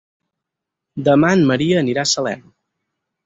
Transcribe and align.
Demà 1.09 1.29
en 1.39 1.45
Maria 1.51 1.77
anirà 1.81 2.07
a 2.09 2.13
Salem. 2.13 2.41